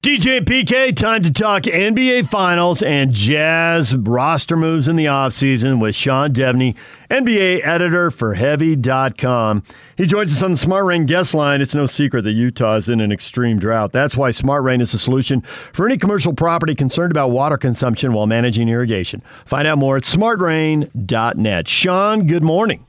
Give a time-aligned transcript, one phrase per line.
[0.00, 5.96] DJ PK, time to talk NBA Finals and Jazz roster moves in the offseason with
[5.96, 6.76] Sean Deveney,
[7.10, 9.64] NBA editor for Heavy.com.
[9.96, 11.60] He joins us on the Smart Rain guest line.
[11.60, 13.90] It's no secret that Utah is in an extreme drought.
[13.90, 15.40] That's why Smart Rain is the solution
[15.72, 19.20] for any commercial property concerned about water consumption while managing irrigation.
[19.46, 21.66] Find out more at smartrain.net.
[21.66, 22.86] Sean, good morning.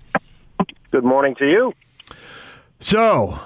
[0.92, 1.74] Good morning to you.
[2.80, 3.40] So,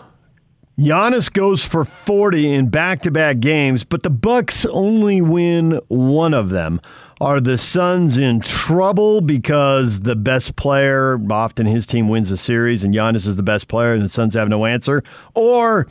[0.77, 6.81] Giannis goes for 40 in back-to-back games, but the Bucks only win one of them.
[7.21, 12.83] Are the Suns in trouble because the best player, often his team wins the series
[12.83, 15.03] and Giannis is the best player and the Suns have no answer?
[15.35, 15.87] Or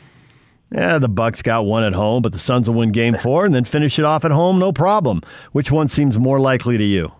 [0.69, 3.55] yeah, the Bucks got one at home, but the Suns will win game 4 and
[3.55, 5.21] then finish it off at home no problem.
[5.53, 7.13] Which one seems more likely to you?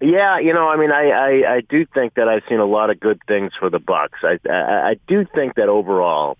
[0.00, 2.90] Yeah, you know, I mean, I, I, I do think that I've seen a lot
[2.90, 4.18] of good things for the Bucks.
[4.24, 6.36] I, I, I do think that overall,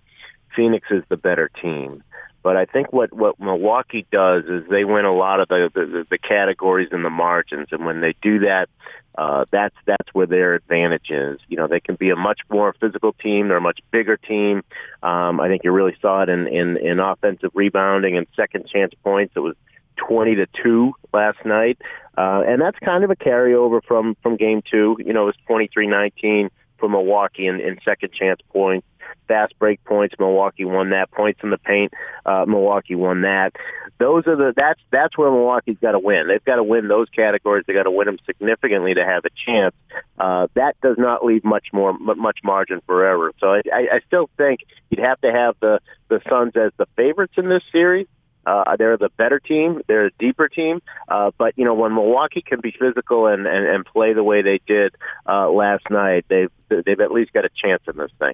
[0.55, 2.03] Phoenix is the better team.
[2.43, 6.07] But I think what what Milwaukee does is they win a lot of the the,
[6.09, 8.67] the categories and the margins, and when they do that,
[9.15, 11.39] uh, that's that's where their advantage is.
[11.49, 13.47] You know, they can be a much more physical team.
[13.47, 14.63] They're a much bigger team.
[15.03, 18.93] Um, I think you really saw it in, in in offensive rebounding and second chance
[19.03, 19.33] points.
[19.35, 19.55] It was
[19.97, 21.79] twenty to two last night,
[22.17, 24.97] uh, and that's kind of a carryover from from game two.
[24.99, 28.87] You know, it was twenty three nineteen for Milwaukee in, in second chance points
[29.27, 30.15] fast break points.
[30.19, 31.11] Milwaukee won that.
[31.11, 31.93] Points in the paint.
[32.25, 33.53] Uh, Milwaukee won that.
[33.97, 36.27] Those are the that's that's where Milwaukee's got to win.
[36.27, 37.65] They've got to win those categories.
[37.67, 39.75] They got to win them significantly to have a chance.
[40.17, 43.31] Uh, that does not leave much more much margin for error.
[43.39, 46.87] So I, I, I still think you'd have to have the the Suns as the
[46.95, 48.07] favorites in this series.
[48.45, 49.81] Uh, they're the better team.
[49.87, 50.81] They're a deeper team.
[51.07, 54.41] Uh, but you know, when Milwaukee can be physical and, and, and play the way
[54.41, 54.95] they did
[55.27, 58.33] uh, last night, they've they've at least got a chance in this thing.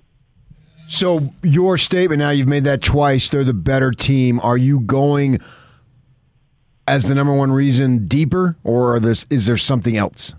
[0.87, 3.29] So your statement now you've made that twice.
[3.29, 4.39] They're the better team.
[4.39, 5.39] Are you going
[6.87, 10.33] as the number one reason deeper, or is there something else?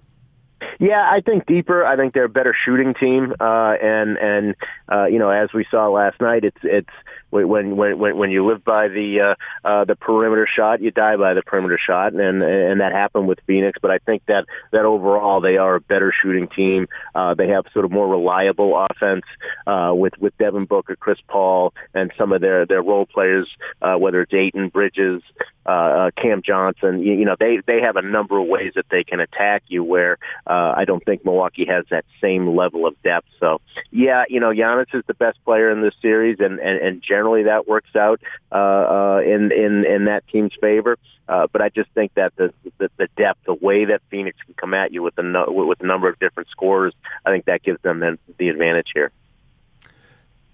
[0.81, 1.85] Yeah, I think deeper.
[1.85, 4.55] I think they're a better shooting team, uh, and and
[4.91, 6.89] uh, you know, as we saw last night, it's it's
[7.31, 9.35] when when when when you live by the uh,
[9.65, 13.39] uh, the perimeter shot, you die by the perimeter shot, and and that happened with
[13.47, 13.79] Phoenix.
[13.81, 16.89] But I think that that overall they are a better shooting team.
[17.15, 19.25] Uh, they have sort of more reliable offense
[19.67, 23.49] uh, with with Devin Booker, Chris Paul, and some of their their role players,
[23.83, 25.23] uh, whether it's Ayton, Bridges,
[25.67, 27.03] uh, uh, Cam Johnson.
[27.03, 29.85] You, you know, they they have a number of ways that they can attack you.
[29.85, 33.29] Where uh, I don't think Milwaukee has that same level of depth.
[33.39, 37.03] So yeah, you know, Giannis is the best player in this series, and and, and
[37.19, 38.21] generally that works out
[38.53, 40.97] uh, uh, in in in that team's favor.
[41.29, 44.55] Uh, but I just think that the, the the depth, the way that Phoenix can
[44.55, 46.95] come at you with a with a number of different scores,
[47.27, 49.11] I think that gives them the, the advantage here.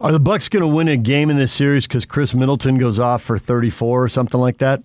[0.00, 2.98] Are the Bucks going to win a game in this series because Khris Middleton goes
[2.98, 4.82] off for 34 or something like that?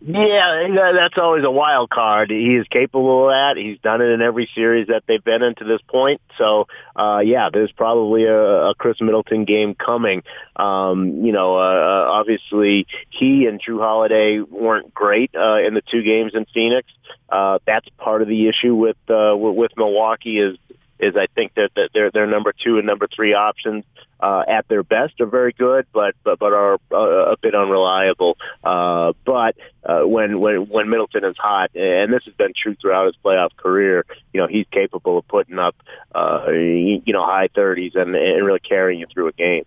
[0.00, 2.30] Yeah, that's always a wild card.
[2.30, 3.56] He is capable of that.
[3.56, 6.20] He's done it in every series that they've been in to this point.
[6.36, 10.22] So, uh, yeah, there's probably a, a Khris Middleton game coming.
[10.54, 15.82] Um, you know, uh, uh, obviously he and Jrue Holiday weren't great uh, in the
[15.82, 16.86] two games in Phoenix.
[17.30, 20.58] Uh, that's part of the issue with uh, with Milwaukee is
[20.98, 23.84] is I think that, that their their number two and number three options
[24.18, 28.38] uh, at their best are very good, but but, but are uh, a bit unreliable.
[28.64, 33.06] Uh, but uh, when when when Middleton is hot, and this has been true throughout
[33.06, 35.76] his playoff career, you know he's capable of putting up
[36.14, 39.64] uh, you know high thirties and, and really carrying you through a game.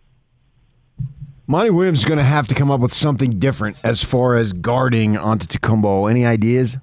[1.45, 4.53] Monty Williams is going to have to come up with something different as far as
[4.53, 6.09] guarding Antetokounmpo.
[6.09, 6.77] Any ideas?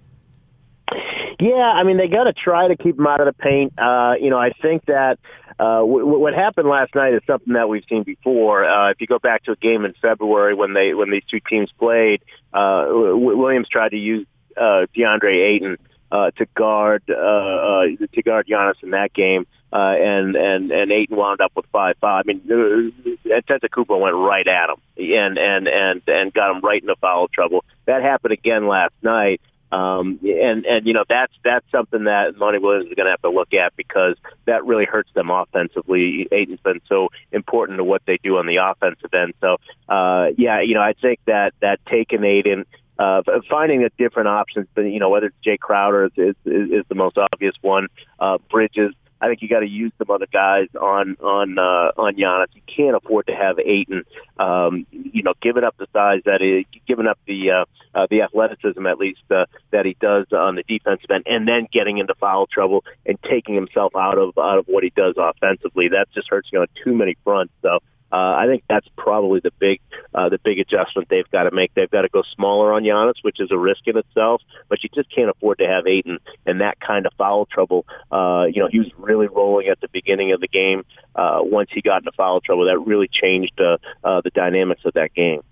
[1.38, 3.74] Yeah, I mean they got to try to keep him out of the paint.
[3.78, 5.18] Uh, you know, I think that
[5.58, 8.64] uh, w- what happened last night is something that we've seen before.
[8.64, 11.40] Uh, if you go back to a game in February when they when these two
[11.40, 14.26] teams played, uh, w- Williams tried to use
[14.56, 15.78] uh, DeAndre Ayton
[16.10, 20.92] uh, to guard uh, uh, to guard Giannis in that game, uh, and and and
[20.92, 22.24] Ayton wound up with five five.
[22.26, 26.80] I mean, uh, Antetokounmpo went right at him and and and and got him right
[26.80, 27.64] into foul trouble.
[27.86, 29.40] That happened again last night.
[29.72, 33.22] Um, and and you know that's that's something that Monty Williams is going to have
[33.22, 36.28] to look at because that really hurts them offensively.
[36.30, 39.34] Ayton's been so important to what they do on the offensive end.
[39.40, 39.56] So
[39.88, 42.64] uh, yeah, you know I think that that taking Aiden
[42.98, 46.84] uh, finding a different options, but you know whether it's Jae Crowder is, is, is
[46.88, 47.88] the most obvious one.
[48.18, 52.16] Uh, Bridges, I think you got to use some other guys on on uh, on
[52.16, 52.48] Giannis.
[52.54, 54.04] You can't afford to have Ayton,
[54.38, 57.64] um, you know, giving up the size that he, giving up the uh,
[57.94, 61.66] uh, the athleticism at least uh, that he does on the defensive end, and then
[61.72, 65.88] getting into foul trouble and taking himself out of out of what he does offensively.
[65.88, 67.54] That just hurts you on too many fronts.
[67.62, 67.78] So
[68.12, 69.80] Uh, I think that's probably the big
[70.14, 71.74] uh, the big adjustment they've got to make.
[71.74, 74.42] They've got to go smaller on Giannis, which is a risk in itself.
[74.68, 77.84] But you just can't afford to have Ayton in that kind of foul trouble.
[78.10, 80.84] Uh, you know, he was really rolling at the beginning of the game.
[81.14, 84.94] Uh, once he got into foul trouble, that really changed uh, uh, the dynamics of
[84.94, 85.42] that game.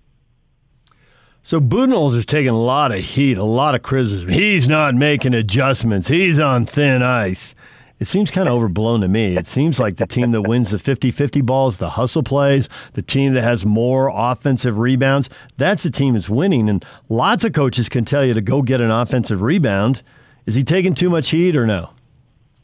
[1.43, 4.29] So Budenholzer's is taking a lot of heat, a lot of criticism.
[4.29, 6.07] He's not making adjustments.
[6.07, 7.53] He's on thin ice.
[7.97, 9.37] It seems kind of overblown to me.
[9.37, 13.01] It seems like the team that wins the 50 50 balls, the hustle plays, the
[13.01, 16.67] team that has more offensive rebounds, that's the team that's winning.
[16.67, 20.03] And lots of coaches can tell you to go get an offensive rebound.
[20.45, 21.91] Is he taking too much heat or no?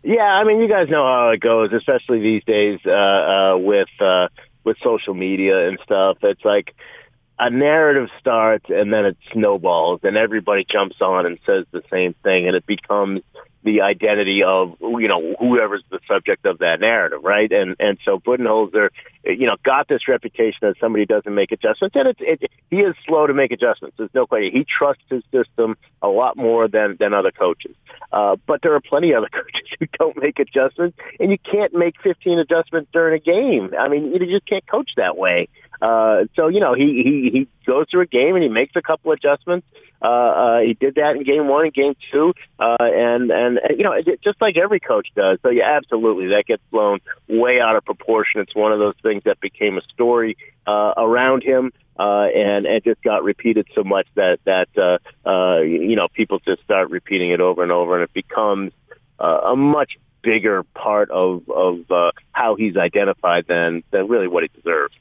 [0.04, 3.90] Yeah, I mean, you guys know how it goes, especially these days uh, uh, with
[4.00, 4.28] uh,
[4.64, 6.18] with social media and stuff.
[6.24, 6.76] It's like
[7.40, 12.16] a narrative starts and then it snowballs, and everybody jumps on and says the same
[12.24, 13.22] thing, and it becomes
[13.64, 17.52] the identity of you know whoever's the subject of that narrative, right?
[17.52, 18.90] And and so Budenholzer,
[19.24, 22.78] you know, got this reputation as somebody who doesn't make adjustments, and it, it, he
[22.78, 23.98] is slow to make adjustments.
[23.98, 24.52] There's no question.
[24.52, 27.76] He trusts his system a lot more than than other coaches.
[28.12, 31.74] Uh, but there are plenty of other coaches who don't make adjustments, and you can't
[31.74, 33.74] make 15 adjustments during a game.
[33.78, 35.50] I mean, you just can't coach that way.
[35.82, 38.82] Uh, so you know, he he he goes through a game and he makes a
[38.82, 39.68] couple adjustments.
[40.02, 43.78] Uh, uh, he did that in game one and game two, uh, and, and and
[43.78, 43.94] you know,
[44.24, 45.38] just like every coach does.
[45.44, 48.42] So yeah, absolutely, that gets blown way out of proportion.
[48.42, 51.72] It's one of those things that became a story uh, around him.
[52.00, 54.98] Uh, and it just got repeated so much that that uh,
[55.30, 58.72] uh, you know people just start repeating it over and over, and it becomes
[59.20, 64.42] uh, a much bigger part of of uh, how he's identified than than really what
[64.42, 64.96] he deserves.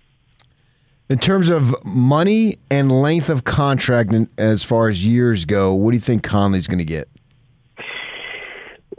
[1.10, 5.96] In terms of money and length of contract, as far as years go, what do
[5.96, 7.08] you think Conley's going to get?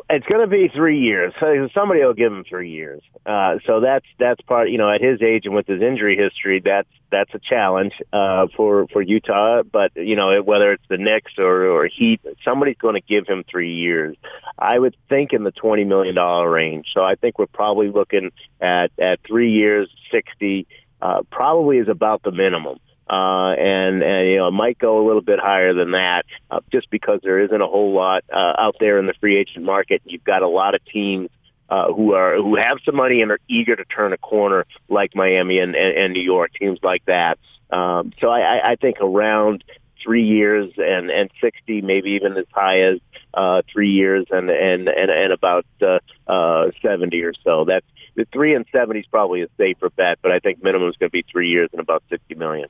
[0.09, 1.33] It's going to be three years.
[1.73, 3.01] Somebody will give him three years.
[3.25, 4.69] Uh, so that's that's part.
[4.69, 8.47] You know, at his age and with his injury history, that's that's a challenge uh,
[8.57, 9.63] for for Utah.
[9.63, 13.45] But you know, whether it's the Knicks or or Heat, somebody's going to give him
[13.49, 14.17] three years.
[14.59, 16.87] I would think in the twenty million dollar range.
[16.93, 20.67] So I think we're probably looking at at three years, sixty
[21.01, 22.77] uh, probably is about the minimum.
[23.09, 26.61] Uh, and, and, you know, it might go a little bit higher than that uh,
[26.71, 30.01] just because there isn't a whole lot uh, out there in the free agent market.
[30.05, 31.29] You've got a lot of teams
[31.69, 35.13] uh, who are who have some money and are eager to turn a corner, like
[35.13, 37.37] Miami and, and, and New York teams like that.
[37.69, 39.63] Um, so I, I think around
[40.03, 42.99] three years and and sixty, maybe even as high as
[43.33, 47.65] uh, three years and and and, and about uh, uh, seventy or so.
[47.65, 50.97] That's the three and seventy is probably a safer bet, but I think minimum is
[50.97, 52.69] going to be three years and about sixty million.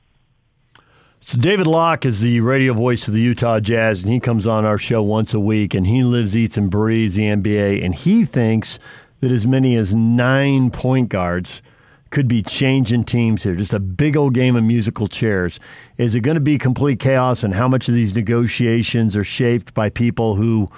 [1.24, 4.64] So David Locke is the radio voice of the Utah Jazz, and he comes on
[4.64, 8.24] our show once a week, and he lives, eats, and breathes the NBA, and he
[8.24, 8.80] thinks
[9.20, 11.62] that as many as nine point guards
[12.12, 13.56] could be changing teams here.
[13.56, 15.58] Just a big old game of musical chairs.
[15.96, 17.42] Is it going to be complete chaos?
[17.42, 20.70] And how much of these negotiations are shaped by people who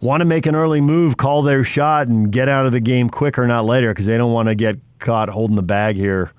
[0.00, 3.10] want to make an early move, call their shot, and get out of the game
[3.10, 6.32] quicker, not later, because they don't want to get caught holding the bag here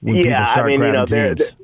[0.00, 1.38] when yeah, people start I mean, grabbing you know, teams.
[1.38, 1.56] They're,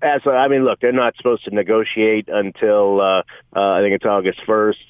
[0.00, 3.22] they're, what, I mean, look, they're not supposed to negotiate until uh,
[3.54, 4.80] uh, I think it's August first.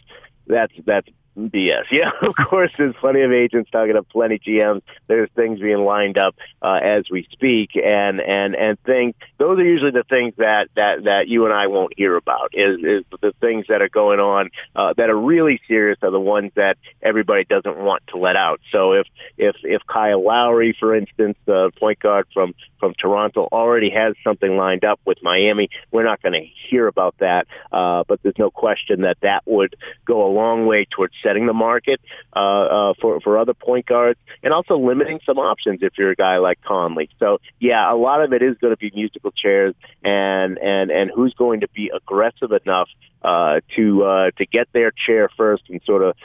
[0.46, 1.08] That's that's
[1.38, 1.85] BS.
[1.99, 4.82] Yeah, of course, there's plenty of agents talking to plenty GMs.
[5.08, 9.14] There's things being lined up uh, as we speak, and and and things.
[9.38, 12.50] Those are usually the things that that that you and I won't hear about.
[12.52, 16.20] Is is the things that are going on uh, that are really serious are the
[16.20, 18.60] ones that everybody doesn't want to let out.
[18.70, 23.91] So if if if Kyle Lowry, for instance, the point guard from from Toronto, already
[23.91, 27.46] has something lined up with Miami, we're not going to hear about that.
[27.72, 29.74] Uh, but there's no question that that would
[30.05, 32.01] go a long way towards setting the market
[32.35, 36.17] uh, uh, for for other point guards, and also limiting some options if you're a
[36.17, 37.11] guy like Conley.
[37.19, 41.11] So yeah, a lot of it is going to be musical chairs, and and and
[41.15, 42.89] who's going to be aggressive enough
[43.22, 46.17] uh, to uh, to get their chair first and sort of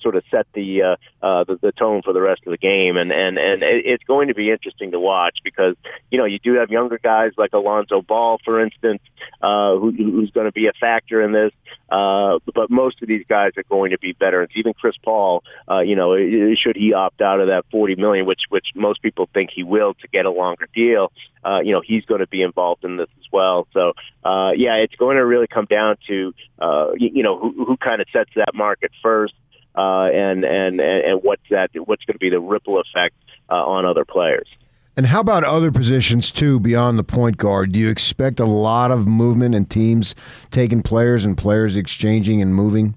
[0.00, 2.96] sort of set the, uh, uh, the the tone for the rest of the game.
[2.96, 5.74] And and and it's going to be interesting to watch because
[6.10, 9.02] you know you do have younger guys like Alonzo Ball, for instance,
[9.42, 11.52] uh, who, who's going to be a factor in this.
[11.88, 14.50] Uh, but most of these guys are going to be veterans.
[14.54, 16.16] Even Chris Paul, uh, you know,
[16.54, 19.94] should he opt out of that forty million, which which most people think he will
[19.94, 21.10] to get a longer deal,
[21.44, 23.66] uh, you know, he's going to be involved in this as well.
[23.72, 23.92] So,
[24.24, 26.27] uh, yeah, it's going to really come down to,
[26.58, 29.34] uh, you, you know, who, who kind of sets that market first,
[29.74, 33.14] uh, and, and, and what's that, what's going to be the ripple effect
[33.50, 34.48] uh, on other players.
[34.96, 37.70] And how about other positions too beyond the point guard?
[37.70, 40.16] Do you expect a lot of movement and teams
[40.50, 42.96] taking players and players exchanging and moving?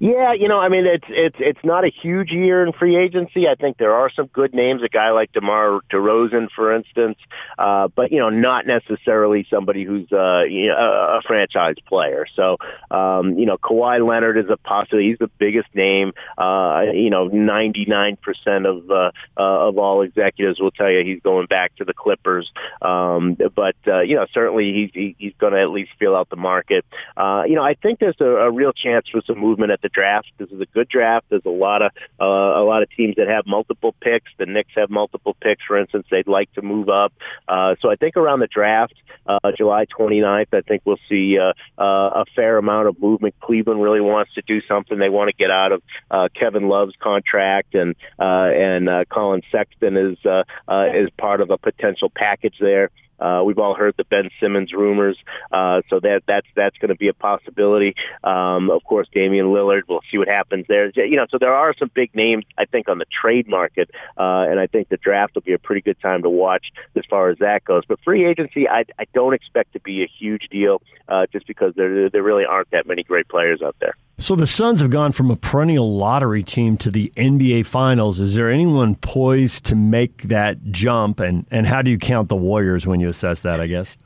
[0.00, 3.48] Yeah, you know, I mean, it's it's it's not a huge year in free agency.
[3.48, 7.18] I think there are some good names, a guy like DeMar DeRozan, for instance,
[7.58, 12.26] uh, but you know, not necessarily somebody who's uh, you know, a, franchise player.
[12.36, 12.58] So,
[12.92, 15.08] um, you know, Kawhi Leonard is a possibility.
[15.08, 16.12] He's the biggest name.
[16.36, 21.02] Uh, you know, ninety nine percent of uh, uh, of all executives will tell you
[21.04, 22.48] he's going back to the Clippers.
[22.80, 26.36] Um, but uh, you know, certainly he's he's going to at least feel out the
[26.36, 26.84] market.
[27.16, 29.87] Uh, you know, I think there's a, a real chance for some movement at the
[29.88, 30.28] draft.
[30.38, 31.26] This is a good draft.
[31.28, 34.30] There's a lot of uh, a lot of teams that have multiple picks.
[34.38, 36.06] The Knicks have multiple picks, for instance.
[36.10, 37.12] They'd like to move up.
[37.46, 38.94] Uh, so I think around the draft,
[39.26, 43.34] uh, July 29th, I think we'll see uh, uh, a fair amount of movement.
[43.40, 44.98] Cleveland really wants to do something.
[44.98, 49.42] They want to get out of uh, Kevin Love's contract, and uh, and uh, Collin
[49.50, 52.90] Sexton is uh, uh, is part of a potential package there.
[53.18, 55.16] Uh, we've all heard the Ben Simmons rumors,
[55.52, 57.94] uh, so that that's that's going to be a possibility.
[58.22, 59.82] Um, of course, Damian Lillard.
[59.88, 60.90] We'll see what happens there.
[60.90, 64.46] You know, so there are some big names I think on the trade market, uh,
[64.48, 67.30] and I think the draft will be a pretty good time to watch as far
[67.30, 67.84] as that goes.
[67.86, 71.74] But free agency, I, I don't expect to be a huge deal, uh, just because
[71.74, 73.94] there there really aren't that many great players out there.
[74.20, 78.18] So the Suns have gone from a perennial lottery team to the NBA Finals.
[78.18, 81.20] Is there anyone poised to make that jump?
[81.20, 83.96] And, and how do you count the Warriors when you assess that, I guess?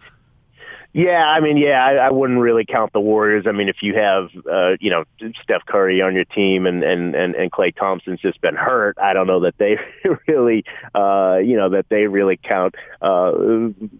[0.94, 3.46] Yeah, I mean, yeah, I, I wouldn't really count the Warriors.
[3.46, 5.04] I mean, if you have, uh, you know,
[5.42, 9.14] Steph Curry on your team and and and, and Klay Thompson's just been hurt, I
[9.14, 9.78] don't know that they
[10.28, 13.32] really, uh, you know, that they really count uh,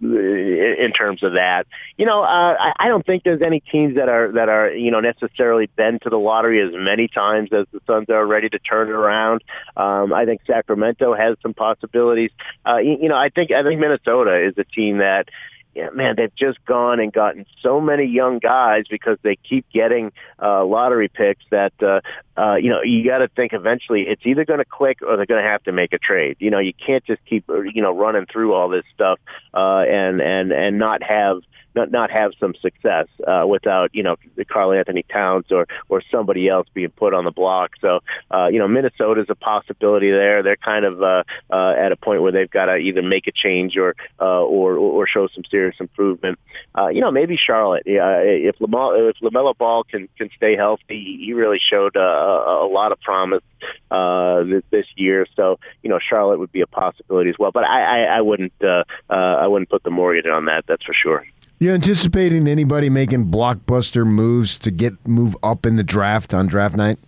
[0.03, 1.67] in terms of that.
[1.97, 4.91] You know, uh, I, I don't think there's any teams that are that are you
[4.91, 8.59] know necessarily been to the lottery as many times as the Suns are ready to
[8.59, 9.43] turn it around.
[9.79, 12.33] Um, I think Sacramento has some possibilities.
[12.67, 15.31] Uh, you, you know, I think I think Minnesota is a team that
[15.75, 20.13] yeah, man, they've just gone and gotten so many young guys because they keep getting
[20.41, 22.01] uh, lottery picks that uh,
[22.37, 25.27] uh, you know you got to think eventually it's either going to click or they're
[25.27, 26.37] going to have to make a trade.
[26.39, 29.19] You know, you can't just keep you know running through all this stuff
[29.55, 31.43] uh, and and and not have
[31.75, 34.17] not not have some success uh, without you know
[34.49, 37.73] Karl-Anthony Towns or or somebody else being put on the block.
[37.81, 40.43] So uh, you know Minnesota's a possibility there.
[40.43, 43.33] They're kind of uh, uh, at a point where they've got to either make a
[43.33, 46.39] change or uh, or or show some serious improvement.
[46.77, 47.85] Uh, you know maybe Charlotte.
[47.87, 52.69] Yeah, if Lamelo if Lamelo Ball can can stay healthy, he really showed uh, a,
[52.71, 53.43] lot of promise
[53.91, 55.27] uh, this, this year.
[55.37, 57.53] So you know Charlotte would be a possibility as well.
[57.53, 60.65] But I I, I wouldn't uh, uh, I wouldn't put the mortgage on that.
[60.67, 61.27] That's for sure.
[61.59, 66.75] You anticipating anybody making blockbuster moves to get move up in the draft on draft
[66.75, 66.99] night?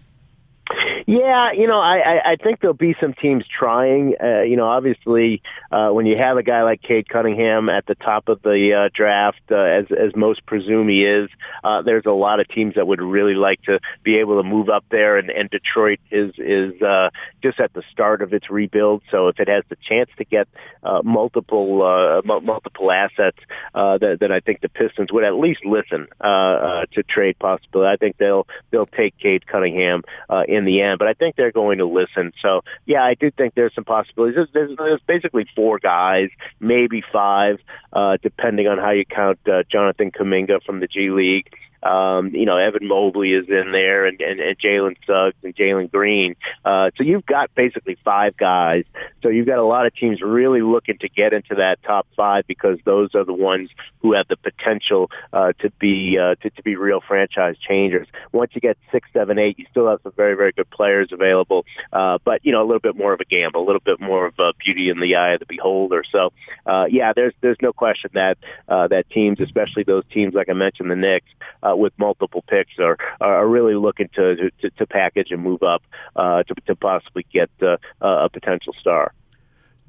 [1.07, 4.15] Yeah, you know, I, I, think there'll be some teams trying.
[4.23, 7.95] Uh, you know, obviously, uh, when you have a guy like Cade Cunningham at the
[7.95, 11.29] top of the uh, draft, uh, as as most presume he is,
[11.63, 14.71] uh, there's a lot of teams that would really like to be able to move
[14.71, 15.19] up there.
[15.19, 17.11] And, and Detroit is is uh,
[17.43, 19.03] just at the start of its rebuild.
[19.11, 20.49] So if it has the chance to get
[20.83, 23.39] uh, multiple uh, m- multiple assets,
[23.75, 27.39] uh, then, then I think the Pistons would at least listen uh, uh, to trade
[27.39, 27.93] possibility.
[27.93, 31.53] I think they'll they'll take Cade Cunningham uh, in the end but I think they're
[31.53, 32.33] going to listen.
[32.41, 34.35] So yeah, I do think there's some possibilities.
[34.35, 37.59] There's, there's, there's basically four guys, maybe five,
[37.93, 41.53] uh, depending on how you count uh, Jonathan Kuminga from the G League.
[41.85, 45.91] Um, you know, Evan Mobley is in there and, and, and Jalen Suggs and Jalen
[45.91, 46.35] Green.
[46.65, 48.85] Uh, so you've got basically five guys.
[49.23, 52.47] So you've got a lot of teams really looking to get into that top five
[52.47, 56.63] because those are the ones who have the potential uh, to be uh, to, to
[56.63, 58.07] be real franchise changers.
[58.33, 61.65] Once you get six, seven, eight, you still have some very, very good players available.
[61.93, 64.27] Uh, but you know, a little bit more of a gamble, a little bit more
[64.27, 66.03] of a beauty in the eye of the beholder.
[66.11, 66.33] So
[66.67, 68.39] uh, yeah, there's there's no question that
[68.69, 71.29] uh, that teams, especially those teams like I mentioned, the Knicks.
[71.63, 75.63] Uh, uh, with multiple picks are are really looking to to, to package and move
[75.63, 75.83] up
[76.17, 79.13] uh, to to possibly get uh, a potential star.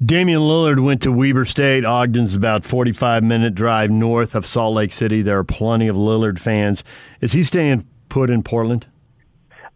[0.04, 1.84] Damian Lillard went to Weber State.
[1.84, 5.22] Ogden's about 45 minute drive north of Salt Lake City.
[5.22, 6.84] There are plenty of Lillard fans.
[7.22, 8.86] Is he staying put in Portland?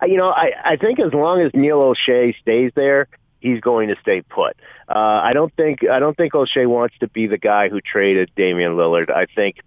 [0.03, 3.09] Uh, you know, I, I think as long as Neil Olshey stays there,
[3.41, 4.57] he's going to stay put.
[4.89, 8.31] Uh, I don't think I don't think Olshey wants to be the guy who traded
[8.37, 9.11] Damian Lillard.
[9.11, 9.61] I think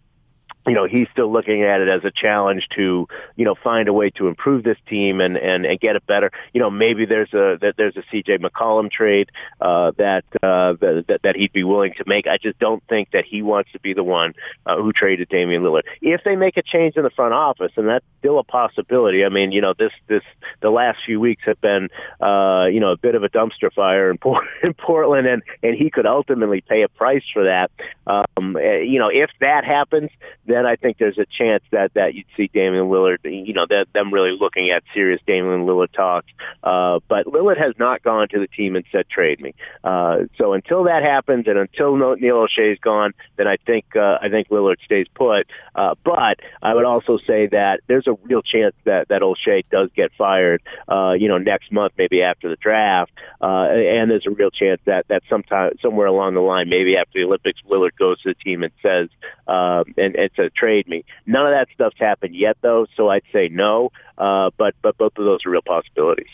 [0.65, 3.93] you know, he's still looking at it as a challenge to, you know, find a
[3.93, 6.31] way to improve this team and, and, and get it better.
[6.53, 9.29] You know, maybe there's a, that there's a CJ McCollum trade,
[9.59, 12.27] uh, that, uh, that, that he'd be willing to make.
[12.27, 14.33] I just don't think that he wants to be the one,
[14.65, 15.83] uh, who traded Damian Lillard.
[16.01, 19.25] If they make a change in the front office, and that's still a possibility.
[19.25, 20.23] I mean, you know, this, this,
[20.61, 21.89] the last few weeks have been,
[22.21, 25.75] uh, you know, a bit of a dumpster fire in, Port- in Portland and, and
[25.75, 27.71] he could ultimately pay a price for that.
[28.07, 30.09] Um, eh, you know, if that happens,
[30.55, 33.17] I think there's a chance that that you'd see Damian Lillard.
[33.23, 36.31] You know, that them really looking at serious Damian Lillard talks.
[36.63, 39.53] Uh, but Lillard has not gone to the team and said trade me.
[39.83, 44.29] Uh, so until that happens, and until Neil Olshey's gone, then I think uh, I
[44.29, 45.47] think Lillard stays put.
[45.75, 49.89] Uh, but I would also say that there's a real chance that that Olshey does
[49.95, 50.61] get fired.
[50.87, 54.81] Uh, you know, next month, maybe after the draft, uh, and there's a real chance
[54.85, 58.35] that that sometime somewhere along the line, maybe after the Olympics, Lillard goes to the
[58.35, 59.09] team and says
[59.47, 61.05] um, and, and says trade me.
[61.25, 63.91] None of that stuff's happened yet, though, so I'd say no.
[64.17, 66.27] Uh, but but both of those are real possibilities.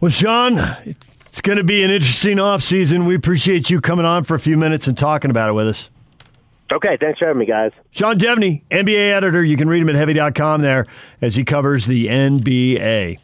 [0.00, 0.58] Well, Sean,
[1.26, 3.06] it's going to be an interesting offseason.
[3.06, 5.90] We appreciate you coming on for a few minutes and talking about it with us.
[6.72, 7.72] Okay, thanks for having me, guys.
[7.90, 9.44] Sean Deveney, NBA editor.
[9.44, 10.86] You can read him at heavy.com there
[11.20, 13.20] as he covers the NBA.